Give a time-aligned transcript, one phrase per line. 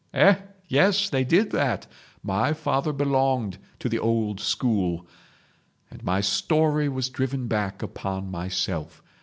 [0.15, 0.33] Eh?
[0.67, 1.85] Yes, they did that!
[2.23, 5.05] My father belonged to the old school.....
[5.91, 9.03] And my story was driven back upon myself.